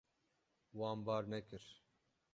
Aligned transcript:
Wan 0.77 1.05
bar 1.05 1.23
nekir. 1.33 1.63